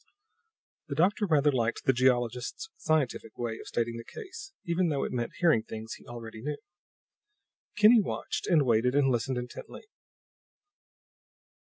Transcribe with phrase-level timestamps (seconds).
[0.87, 5.11] The doctor rather liked the geologist's scientific way of stating the case, even though it
[5.11, 6.57] meant hearing things he already knew.
[7.75, 9.85] Kinney watched and waited and listened intently.